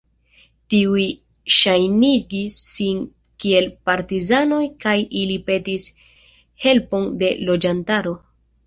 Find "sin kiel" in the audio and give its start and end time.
2.71-3.69